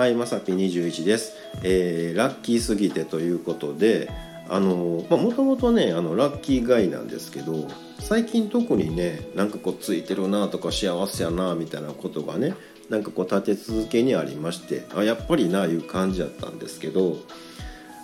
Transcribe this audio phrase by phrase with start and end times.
[0.00, 4.10] はいまさぴ21です、えーラッキーすぎてということで
[4.48, 7.68] あのまあもともとねあのラッキーガイなんですけど
[7.98, 12.54] 最近特にねなんかこうついてるなとか幸せやなみたいなことがね
[12.88, 17.16] なんかこう立て続けにありましてあやっぱりないう感じだったんですけど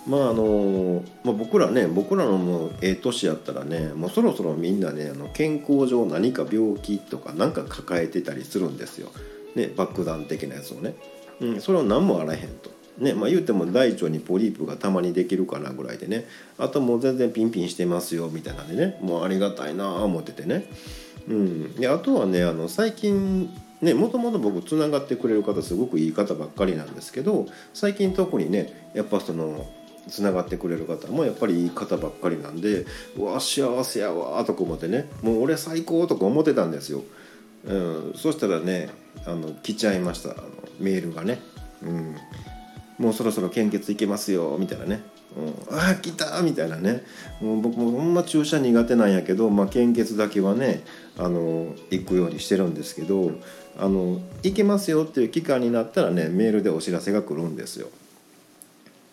[0.05, 9.09] まああのまあ、僕らね僕らのもうええ年やったらねもうそろそろみんなねあの健康上何か病気とか何か抱えてたりするんですよ、
[9.55, 10.93] ね、爆弾的なやつをね、
[11.41, 12.77] うん、それは何もあらへんと。
[12.97, 16.25] ねまあ、言うても大腸にポリープがたまにできるかなぐらいでね。
[16.57, 18.97] あともう全然ピンピンしてますよみたいなんでね。
[19.01, 20.65] もうありがたいなあ思っててね、
[21.27, 29.67] うん、であとはねあの最近ねもともと僕つながってくれる方すごくいい方ばっかりなんですけど最近特にねやっぱその
[30.07, 35.07] つながってくれる方もやっぱりいい方ばっかりなんでうわ幸せやわとか思ってね。
[35.21, 37.03] もう俺最高とか思ってたんですよ、
[37.65, 38.89] うん、そしたらね
[39.27, 40.31] あの来ちゃいました。
[40.31, 40.41] あの
[40.79, 41.39] メールがね、
[41.81, 42.15] うん、
[42.97, 45.01] もうそろそろ献血いけますよみたいなね、
[45.69, 47.03] うん、ああ来たみたいなね。
[47.41, 50.83] もう僕もほんま注射苦手なんやけど、まあ、献血だけはね
[51.17, 53.31] あの行くようにしてるんですけど
[53.77, 57.89] あの行けますよっていう期間になったらねメールでお知らせが来るんですよ。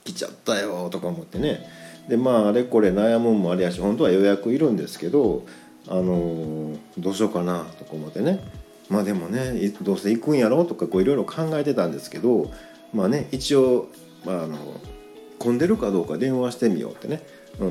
[0.04, 1.66] 来ちゃったよとか思ってね。
[2.08, 5.46] でまああれこれ悩むんもありやし本当は予約いるんですけど
[5.88, 8.40] あのどうしようかなとか思ってね。
[8.88, 12.50] まあでもねどうせ行くんやろとかいろいろ考えてたんですけど
[12.92, 13.88] まあね一応、
[14.24, 14.56] まあ、あの
[15.38, 17.22] 混んでるかどうか電話してみようってね。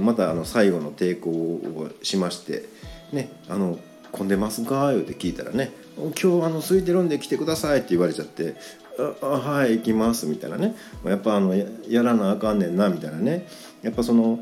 [0.02, 2.64] またあの最後の抵抗をしまして
[3.12, 3.78] ねあの
[4.12, 8.56] 混んでますか?」言うて聞いたらね「今日あの空いてるんで来てください」って言われちゃって
[9.22, 10.76] 「ああはい行きます」みたいなね。
[11.04, 13.48] やっぱあのややらなあかんねんなみたいなね。
[13.82, 14.40] やっぱその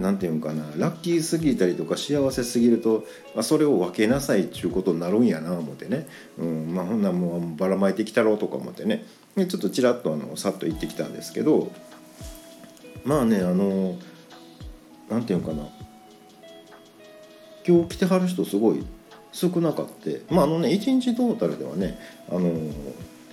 [0.00, 3.04] なんていうんかなラッキーすぎたりとか幸せすぎると
[3.36, 9.04] あそれを分けなさいっちゅうことになるんやな思ってね、うんまあ、ほんなんもうばらまいてきたろうとか思ってね。
[9.36, 11.70] でちょっとちらっとあのさっと行ってきたんですけど
[13.04, 13.96] まあねあの
[15.08, 15.68] なんていうんかな。
[17.66, 18.84] 今日来てはる人すごい
[19.32, 21.98] 少なかってまああのね1日トータルではね
[22.30, 22.52] あの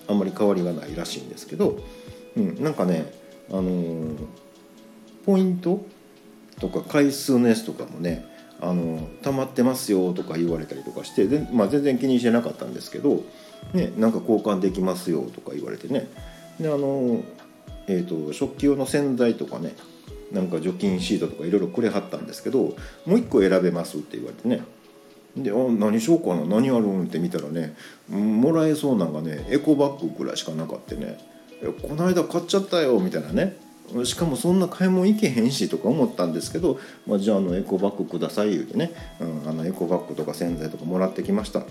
[0.10, 1.80] あんまり変わりがないらしいんですけど、
[2.36, 3.12] うん、なんかね
[3.50, 4.12] あの
[5.26, 5.86] ポイント
[6.60, 8.26] とか回数のやつとかもね
[8.60, 13.24] あの溜まってますよとか言われたりとかしてで、まあ、全然気にしてなかったんですけど、
[13.74, 16.08] ね、なんか交換できますよとか言われてね。
[16.60, 17.24] であの、
[17.88, 19.76] えー、と食器用の洗剤とかね
[20.32, 22.74] なんか除菌シートとかいろいろくれはったんですけども
[23.06, 24.64] う1個選べますって言われてね。
[25.36, 27.76] であ何しようかな何あるんって見たらね
[28.10, 31.20] もらえそうなんがねエコバッグぐらいしかなかってね
[31.88, 33.67] 「この間買っちゃったよ」みたいなね。
[34.04, 41.64] しかもそんな買い物行けへんしとか思ったんですけど、まあ、じゃああのエコバッグください言うてね、うん、あのエコバッグとか洗剤とかもらってきました。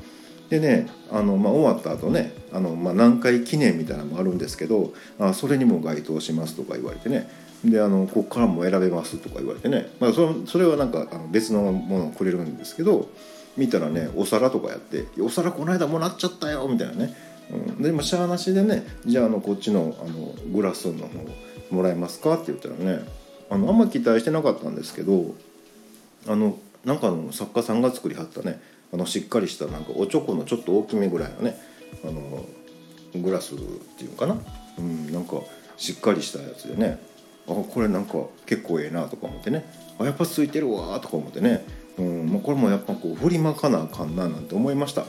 [0.49, 7.29] でねあの、まあ、終わった後ねあの、まあ、何回記念みたいなのもあるんですけどあそれにも該当しますとか言われてね。
[7.65, 13.09] であのここからも選べますとか言われてね、まあ、それそれはなんかあの別のものをくれるんですけど
[13.57, 17.17] 見たらねお皿とかやって「お皿この間もらっちゃったよ」みたいなね、
[17.51, 21.09] うん、でもしゃあなしでねじゃああのこっちのあのグラスの方
[21.71, 22.35] もらえますか？
[22.35, 23.05] って言ったらね
[23.51, 25.35] あのあんま期待してなかったんですけど
[26.29, 28.61] あのなんかの作家さんが作りはったね
[28.93, 31.57] あのしっかりしたなんかおちょこのちょっと大きめぐらいのね
[32.05, 32.45] あの
[33.21, 33.59] グラスっ
[33.99, 34.37] ていうのかな、
[34.79, 35.41] うん、なんか
[35.77, 36.99] しっかりしたやつでね
[37.49, 39.65] あこれなんか結構ええなとか思ってね
[39.99, 41.65] あやっぱついてるわとか思ってね、
[41.99, 45.07] うんまあ、これもやっぱこう振りまかなあかんななんて思いました。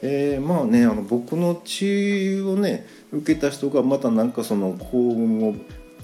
[0.00, 5.54] えー、まあねあの僕の血をね受けた人がまたなんかその幸運を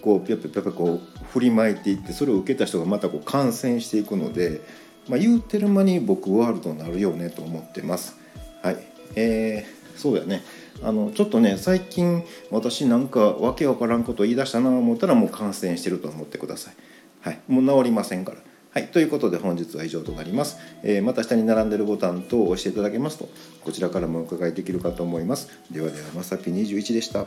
[0.04, 4.60] こうピャピャピャピャこう振りまいていってそれを受けた人がまたこう感染していくので、
[5.08, 8.18] まあ、言うてる間に僕ワールドになるよねと思ってます。
[8.62, 8.76] はい。
[9.16, 10.42] えー、そうやね。
[10.82, 16.74] あのちょっとね最近私なんかわけわからんこと言い出したなと思ったらもう感染してると思ってください。
[17.22, 18.38] はい、もう治りませんから。
[18.72, 23.28] はい、ということで本日は以上となります、えーまた下に並んでるボタン等を押していただけますと
[23.62, 25.48] こちらからもお伺いできるかと思います。
[25.70, 27.24] ではではまさぴ21でした。